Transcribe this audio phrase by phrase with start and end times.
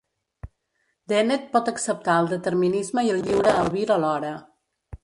[1.13, 4.35] Dennett pot acceptar el determinisme i el lliure albir alhora.